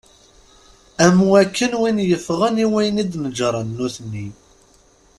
[1.05, 4.27] Am wakken win yeffɣen i wayen i d-neǧǧren nutni.